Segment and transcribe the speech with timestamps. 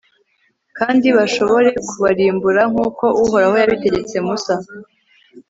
[0.77, 4.55] kandi bashobore kubarimbura nk'uko uhoraho yabitegetse musa